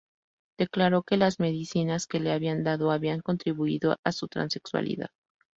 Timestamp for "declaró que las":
0.57-1.39